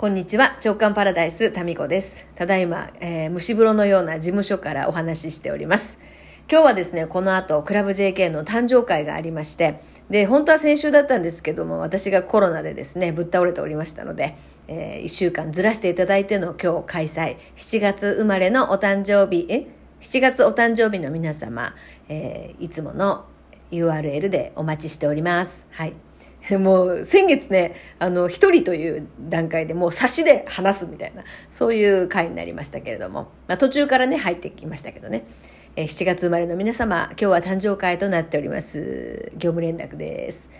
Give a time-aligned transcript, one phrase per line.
[0.00, 2.26] こんにちは、長官パラダイス、タミコです。
[2.34, 5.98] ただいま、えー、蒸し風呂のような事務所からお話ししております。
[6.50, 14.36] 今日はですね、この後、クラブ JK の誕生会がありまして、で、本当は先週だったんですけども、私がコロナでですね、ぶっ倒れておりましたので、
[14.68, 19.66] えー、1週間ずらしていただいての今日開催、7月生まれのお誕生日、え
[20.00, 21.74] ?7 月お誕生日の皆様、
[22.08, 23.26] えー、いつもの
[23.70, 25.68] URL でお待ちしております。
[25.72, 26.09] はい。
[26.58, 35.24] もう先月ね、あの、一人という段階でもう差しで話すみたいな、そういう回になりましたけれども、まあ途中からね、入ってきましたけどね。
[35.76, 39.30] え、7月生まれの皆様、今日は誕生会となっております。
[39.36, 40.50] 業務連絡です。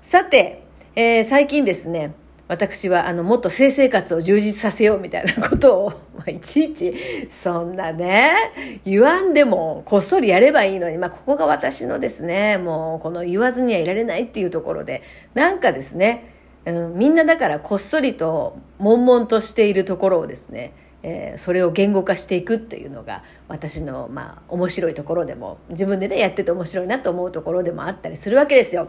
[0.00, 0.62] さて、
[0.94, 2.14] えー、最近ですね、
[2.52, 6.94] 私はあのもっと性生活を充実させようみたいなことを、 まあ、いちいち
[7.30, 15.02] そんなね言わんでもこっそりやればいいのに、まあ、ここが私のですねもうこの言わずにはいられないっていうところで
[15.32, 16.34] なんかですね、
[16.66, 28.86] うん、みんなだからこっそりと悶々としているところをですねえー、それを言語化していくっていうのが私のまあ面白いところでも自分でねやってて面白いなと思うところでもあったりするわけですよ。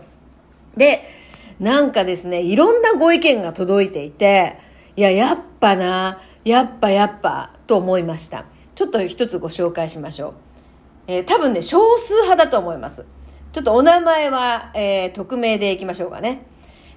[0.77, 1.02] で
[1.59, 4.58] なんかですね、いろんなご意見が届いていて、
[4.96, 8.45] いや、やっぱな、やっぱやっぱ、と思いました。
[8.76, 10.34] ちょっと一つご紹介しましょう。
[11.08, 13.06] えー、多分ね、少数派だと思います。
[13.52, 16.45] ちょっとお名前は、えー、匿名でいきましょうかね。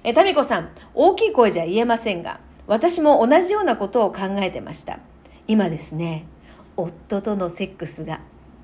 [0.03, 4.99] えー、タミコさん、大きい声じゃ言えませんが、私も同じようなことを考えてました。
[5.47, 6.25] 今ですね、
[6.75, 8.19] 夫とのセックスが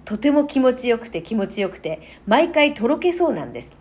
[0.05, 3.73] とても気持ちよくて気持ちよくて、毎回とろけそうなんです。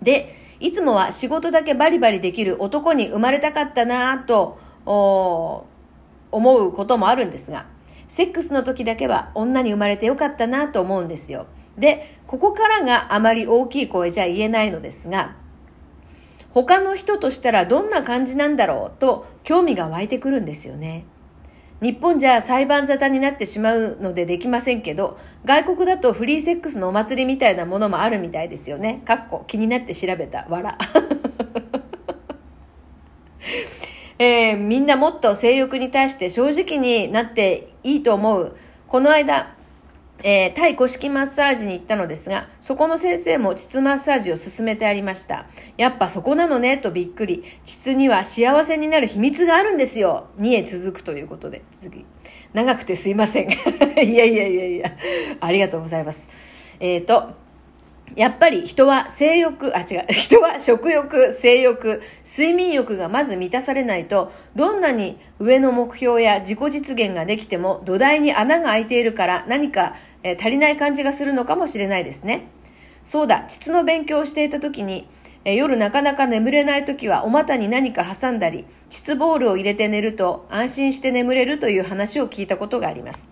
[0.00, 5.66] で、いつもは仕事だけバリバリできる男に生まれたかったなぁと思
[6.30, 7.66] うこともあるんですが、
[8.08, 11.46] セックスの時だけは女に生まれてよかったなと思うんですよ。
[11.76, 15.34] で、ここからがあまり大きい声じゃ言えないのですが、
[16.52, 21.06] 他の人としたらどんな感じなんだろうと興味が湧いてくるんですよね。
[21.82, 29.02] 日本じゃ裁判沙汰になってしまうのでできませんけど、外国だとフリーセックスのお祭りみたいなものもあるみたいですよね。
[29.04, 30.46] かっこ気になって調べた。
[30.48, 30.78] わら。
[34.20, 38.56] えー、みんなもっと性欲に対して正直になっていいと思う。
[38.86, 39.56] この間、
[40.24, 45.46] えー、タイ古式マッサージに行ったのですが、そこの先生も膣マッサージを勧めてありました。
[45.76, 47.44] やっぱそこなのね、とびっくり。
[47.64, 50.28] 膣には幸せになる秘密があるんですよ。
[50.38, 52.04] 2へ続くということで、次。
[52.52, 53.50] 長くてすいません。
[53.50, 54.92] いやいやいやいや、
[55.40, 56.28] ありがとうございます。
[56.78, 57.41] えっ、ー、と、
[58.14, 72.48] やっぱり人は性欲、あ、違う、 人は食欲、性欲、睡眠欲がまず満たされないと、どんなに上の目標や自己実現ができても土台に穴が開いているから何か、え、足りない感じがするのかもしれないですね。
[73.04, 75.08] そうだ、膣の勉強をしていた時に、
[75.44, 83.26] え、夜なかなか眠れない時はお股に何か挟んだり、膣ボールを入れて寝ると安心して眠れるという話を聞いたことがあります。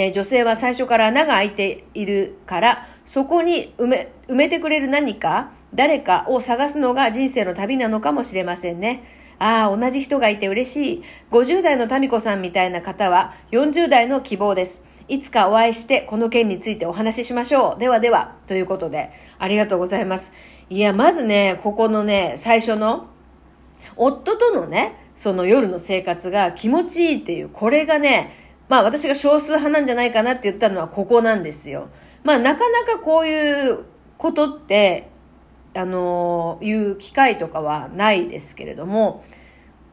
[0.00, 9.02] えー、女性は最初から穴が開いているから、そこに埋め、埋めてくれる何か、誰かを探すのが人生の旅なのかもしれませんね。
[9.40, 11.02] ああ、同じ人がいて嬉しい。
[11.32, 14.84] 50代の民子さんみたいな方は40代の希望です。
[15.08, 17.80] いつかお会いしてこの件についてお話ししましょう。
[17.80, 19.10] ではでは、ということで、
[19.40, 20.32] ありがとうございます。
[20.70, 23.08] いや、まずね、ここのね、最初の、
[23.96, 31.88] 夫とのね、その夜の生活が気持ちいいっていう、これがね、まあ私が少数派なんじゃないかなって言ったのはここなんですよ。
[32.24, 33.84] まあなかなかこういう
[34.18, 35.10] ことって、
[35.74, 39.24] あのー、いう機会とかはないですけれども、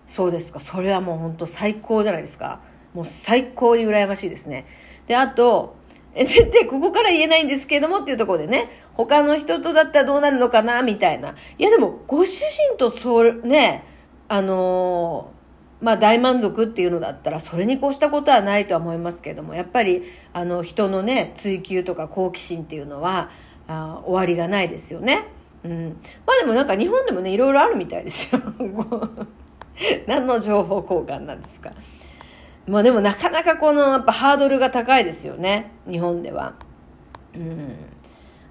[0.07, 0.59] そうですか。
[0.59, 2.61] それはもう本当最高じゃないですか。
[2.93, 4.65] もう最高に羨ましいですね。
[5.07, 5.75] で、あと、
[6.13, 11.35] え、絶対ここから言えないんですけれどもっていうところでね、他の人とだったらどうなるのかな、みたいな。
[11.57, 13.83] いやでも、ご主人とそう、ね、
[14.27, 15.31] あの
[15.85, 20.01] まあ大満足っていうのだったらそれに越したことはないとは思いますけれどもやっぱり
[20.33, 23.29] あの人のね追求とか好奇心っていうのは
[23.67, 25.27] あ終わりがないですよね。
[25.63, 25.95] うん、
[26.25, 28.41] まあでもなんか日本でもねいろいろあるみたいですよ。
[30.07, 31.71] 何の情報交換なんですか。
[32.65, 36.55] まあでもなかなかこのやっぱハードルが高いですよね日本では。
[37.35, 37.75] うん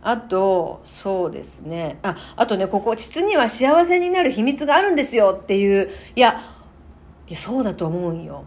[0.07, 1.99] あと、そうですね。
[2.03, 6.54] あ、あとね、ここ、膣には幸せになる秘密があるんですよっていう、いや、
[7.29, 8.45] いや、そうだと思うんよ。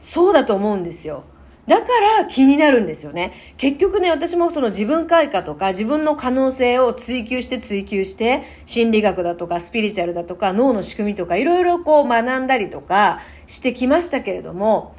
[0.00, 1.24] そうだと思うんですよ。
[1.66, 1.86] だか
[2.18, 3.32] ら気になるんですよね。
[3.56, 14.94] 結局ね、私もその自分開花とか自分の可能性を追求して追求して、心理学だとかスピリチュアルだとか脳の仕組みとかいろいろこう学んだりとかしてきましたけれども、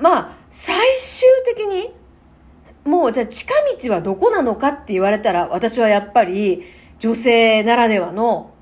[0.00, 1.94] まあ、最終的に、
[2.84, 6.64] もうじゃあ近道はどこなのかって言われたら私はやっぱり
[6.98, 8.52] 女性ならではの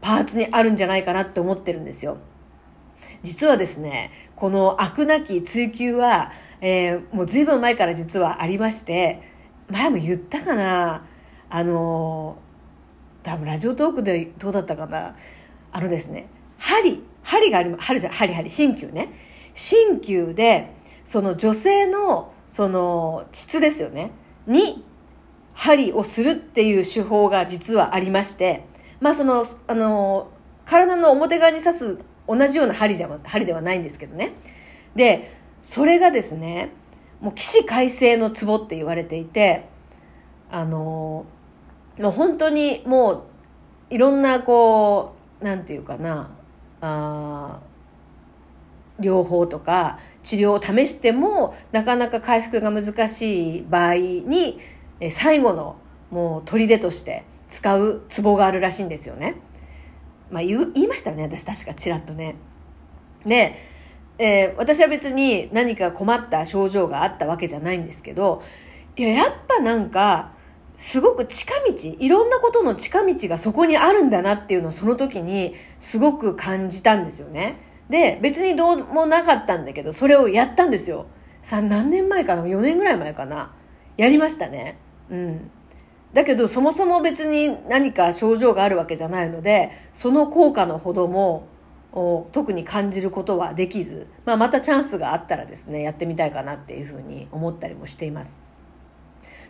[0.00, 2.18] パーツにあるんじゃないかなって思ってるんですよ。
[3.22, 9.22] 実はですね、この悪なき追求は、えー、もう随分前から実はありまして、
[9.68, 11.04] 前も言ったかな
[11.50, 12.38] あの、
[13.22, 15.16] 多分ラジオトークでどうだったかな
[15.72, 16.28] あのですね、
[16.58, 19.12] 針、針があります、針じゃ、針針、鍼灸ね。
[19.54, 20.74] 鍼灸で、
[21.04, 24.12] その女性の、その、膣ですよね。
[24.46, 24.84] に、
[25.52, 28.64] 針をするっていう手法が実はありまして、
[29.00, 30.28] まあその、あの、
[30.64, 31.98] 体の表側に刺す
[32.28, 34.32] 同じような針じゃ、針ではないんですけどね。
[34.94, 36.70] で、それがですね、
[37.20, 39.68] もう起死回生のツボって言われていて、
[40.50, 41.24] あの、
[41.98, 43.22] もう本当にもう、
[43.90, 46.30] いろんなこう、なんていうかな、
[46.80, 47.58] あ
[49.00, 54.58] 療法とか治療を試してもなかなか回復が難しい場合に
[55.10, 55.76] 最後の
[56.10, 59.36] もう砦として使うツボがあるらしいんですよね。
[60.30, 62.36] まあ言いましたね私確かちらっとね。
[63.24, 63.56] で、
[64.18, 68.42] えー、私は別に何か困った症状があったわけじゃないんですけど
[68.96, 70.32] いややっぱなんか
[70.76, 77.60] すごく近道いろんなことの近道がそこにあるんだなっていうのをその時にすごく感じたんですよね。
[77.90, 81.06] で、別にどうもなかったんだけど、それをやったんですよ。
[81.42, 83.54] さあ、何年前かな ?4 年ぐらい前かな？
[83.96, 84.78] やりましたね。
[85.10, 85.50] うん。
[86.12, 91.46] だけど、そもそも別に何か症状があるわけじゃないので、その効果のほども、
[92.32, 98.38] 特に感じることはできず、まあ、またチャンスがあったらですね、やってみたいかなっていうふうに思ったりもしています。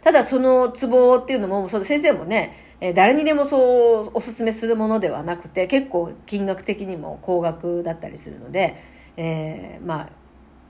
[0.01, 2.55] ただそのツボっていうのも、その先生もね、
[2.95, 8.77] 誰にでもそうおすすめするものではなくて、結構金額的にも高額だったりするので、
[9.17, 10.09] えー、まあ、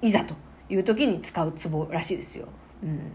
[0.00, 0.34] いざと
[0.70, 2.48] いう時に使うツボらしいですよ。
[2.82, 3.12] うん。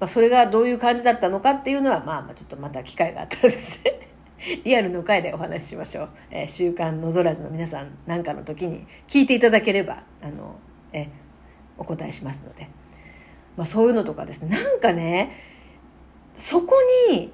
[0.00, 4.08] まあ、それがどういう感じだったのかっていうのは、まあ、まあちょっとまた機会があったらですね
[4.64, 6.08] リアルの回でお話ししましょう。
[6.30, 10.56] えー、週刊のぞらずの皆さんなんかの時に聞いていただければ、あの、
[10.92, 11.08] えー、
[11.76, 12.68] お答えしますので。
[13.56, 15.36] まあ、そういうのとかですねなんかね
[16.34, 16.76] そこ
[17.10, 17.30] に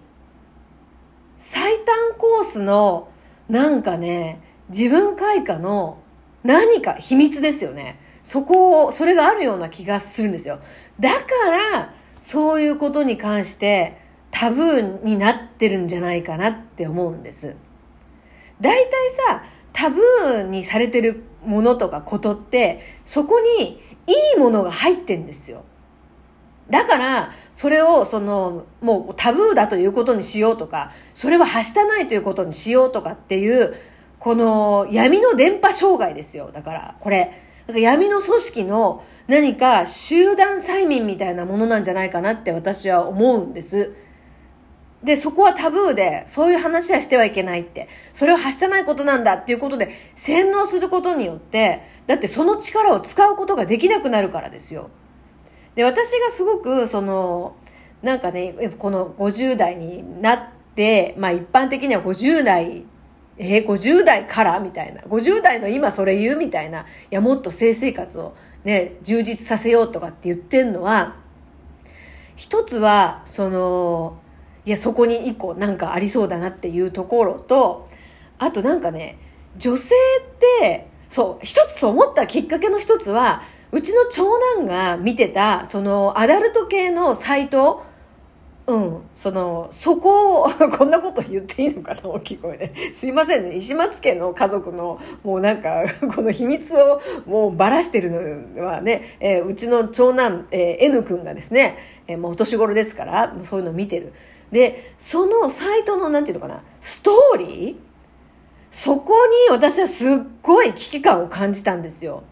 [1.39, 3.09] 最短コースの
[3.49, 5.99] なんかね自分開花の
[6.43, 10.59] 何か秘密ですよねそこをそれがあるような気がするんですよ
[10.99, 17.57] だからそういうことに関してタブーになってるんじゃないかなって思うんです
[18.61, 25.65] 大体さタブーにされてるものとかことってそこにいいものが入ってんですよ
[26.71, 33.75] だから、それを、その、もうタブーだということにしようとか、それははしたないということにしようとかっていう、
[34.19, 36.51] この闇の電波障害ですよ。
[36.53, 37.46] だから、これ。
[37.67, 43.93] なんか闇の組織の何か集団催眠みたいなものなんじゃないかなって私は思うんです。
[45.03, 54.91] で、そこはタブーで、そういう話はしてはいけないって、それをはしたないことなんだっていうことで、洗脳することによって、だってその力を使うことができなくなるからですよ。
[55.75, 57.57] で、私がすごく、その、
[58.03, 62.85] なんかね、この50代になって、まあ一般的には50代、
[63.39, 65.03] えー、50代からみたいな。
[65.03, 66.81] 50代の今それ言うみたいな。
[66.83, 68.35] いや、もっと性生活を
[68.65, 71.17] ね、充実させようとかって言ってんのは、
[72.35, 74.19] 一つは、その、
[74.65, 77.89] いや、そこに一個なんかありそうだなっていうところと、
[78.39, 79.19] あとなんかね、
[79.57, 87.85] 女性って、そう、一つ思ったきっかけの一つは、うちの長男が見てた、その、アダルト系のサイト、
[88.69, 92.95] うん、その、そこを、こんなこと言っていいのかな、大きい声で。
[92.95, 98.11] すいませんね、石松家の家族の、もうなんか、 この秘密をもうばらしてる
[98.57, 101.77] のはね、えー、うちの長男、えー、N 君がですね、
[102.09, 104.13] えー、もうお年頃ですから、もうそういうの見てる。
[104.51, 107.87] で、そのサイトの、なんていうのかな、ストーリー？
[108.73, 109.15] そこ
[109.49, 110.11] に私はすっ
[110.43, 112.25] ごい危機感を感じたんですよ。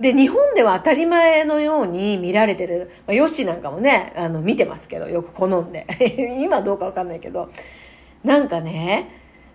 [0.00, 5.86] で、日本では当たり前のように見られてる、まあ、ヨッシーなんかもね、あの、見てますけど、よく好んで。
[6.40, 7.48] 今どうかわかんないけど、
[8.24, 9.10] なんかね、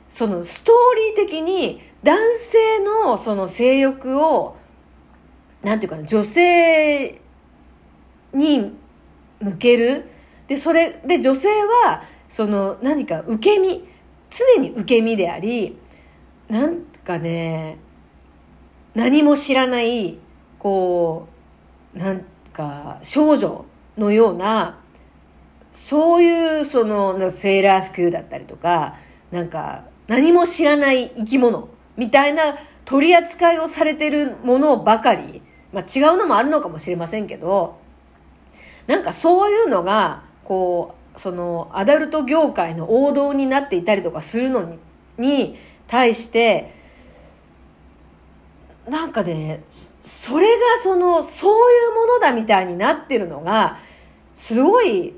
[0.08, 4.56] そのストーリー的に男性のその性欲を、
[5.62, 7.20] なんていうかな、女性
[8.34, 8.72] に
[9.42, 10.06] 向ける。
[10.48, 13.84] で、それで女性は、その何か受け身、
[14.30, 15.78] 常に受け身であり、
[16.48, 17.78] なんかね、
[18.96, 20.18] 何も知らない
[20.60, 21.28] こ
[21.96, 22.24] うなん
[22.54, 23.66] か少女
[23.98, 24.80] のような
[25.72, 28.98] そういうそのセーラー服だったりとか
[29.32, 37.80] なんか何も知らない生き物みたいな取り扱いをされてるものばかり、まあ、違うのもあるのかもしれませんけど
[38.88, 44.80] なんかそういうのがこうそのアダルト業界の王道になっていたりとかするのに
[45.18, 46.74] に対して
[48.90, 49.62] なんかね、
[50.02, 53.78] それがその、そういうものだみたいになってるのが、
[54.36, 55.14] すごい、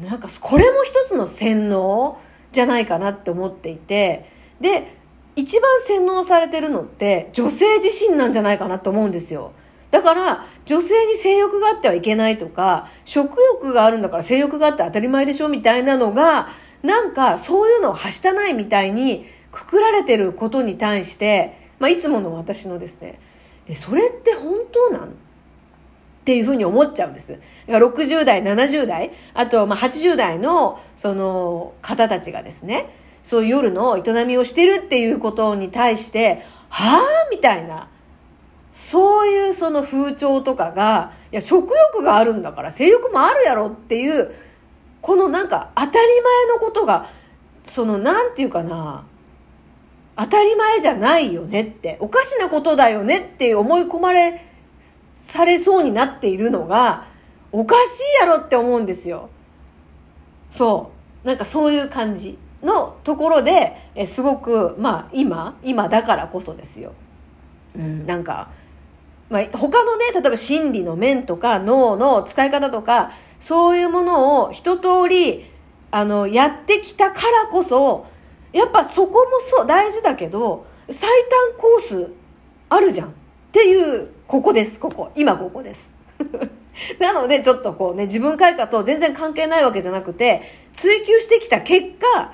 [0.00, 2.18] なんかこれも一つの洗脳
[2.52, 4.28] じゃないかなって思っていて、
[4.60, 4.96] で、
[5.36, 9.52] 一番洗脳されてるのって女性自身なんじゃないかなと思うんですよ。
[9.90, 16.48] だから、女性に性欲があってはいけないとか、食欲があるんだから性欲があって当たり前でしょみたいなのが、
[16.82, 23.20] なんかそういうのをはしたないみたいにくくられてることに対して、まあ、いつもの私のですね、
[23.66, 25.08] え、それって本当なん？
[25.08, 25.12] っ
[26.24, 27.38] ていうふうに思っちゃうんです。
[27.66, 37.88] 60代、70代、あとまあ80代のその方たちがですね、そういう夜の営みをしてるっていうことに対して、はぁみたいな。
[38.72, 44.34] そういうその風潮とかが、いや、食欲があるんだから性欲もあるやろっていう、
[45.00, 47.06] このなんか当たり前のことが、
[47.62, 49.06] そのなんていうかな、
[50.16, 54.46] 当たり前じゃないよねって、おかしなことだよねって思い込まれ、
[55.12, 57.06] されそうになっているのが、
[57.52, 59.28] おかしいやろって思うんですよ。
[60.50, 60.92] そ
[61.24, 61.26] う。
[61.26, 62.38] なんかそういう感じ。
[62.64, 66.92] のところで、えすごく、まあ今、今だからこそですよ。
[67.76, 68.48] うん、なんか、
[69.30, 75.44] まあ、他のね、例えば心理の面とか脳の使い方とか、そういうものを一通り、
[75.90, 78.06] あの、やってきたからこそ、
[78.54, 81.10] やっぱそこもそう、大事だけど、最
[81.50, 82.12] 短コース
[82.68, 83.10] あるじゃんっ
[83.50, 85.10] ていう、ここです、ここ。
[85.16, 85.92] 今ここです。
[87.00, 90.42] なので、ちょっとこうね、自分開花と全然関係ないわけじゃなくて、
[90.72, 92.32] 追求してきた結果、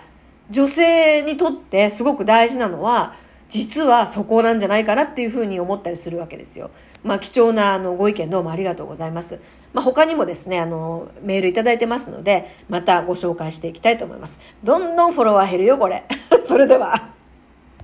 [0.50, 3.14] 女性にとってすごく大事なのは、
[3.48, 6.70] 実はそこなんじゃないかなっていうふうに思ったりするわけですよ。
[7.02, 9.40] まあ、貴重なあのご意見どうもありがとうございます。
[9.72, 14.40] まあ、他にもですね、あの、メールいただいてますので、またご紹介していきたいと思います。
[14.64, 16.04] どんどんフォロワー減るよ、これ。
[16.48, 17.19] それでは。